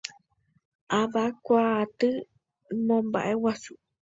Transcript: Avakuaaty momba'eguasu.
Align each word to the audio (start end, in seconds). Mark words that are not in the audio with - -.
Avakuaaty 0.99 2.09
momba'eguasu. 2.85 3.73